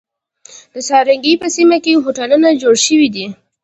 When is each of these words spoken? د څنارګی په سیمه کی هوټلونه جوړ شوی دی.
د 0.73 0.75
څنارګی 0.87 1.33
په 1.41 1.47
سیمه 1.55 1.77
کی 1.83 1.93
هوټلونه 2.03 2.47
جوړ 2.61 2.75
شوی 2.85 3.07
دی. 3.15 3.25